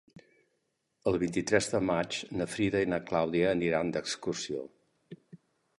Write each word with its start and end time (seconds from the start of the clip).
El 1.11 1.17
vint-i-tres 1.23 1.67
de 1.75 1.81
maig 1.91 2.17
na 2.41 2.49
Frida 2.55 2.83
i 2.87 2.91
na 2.95 3.01
Clàudia 3.11 3.53
aniran 3.53 3.95
d'excursió. 3.97 4.67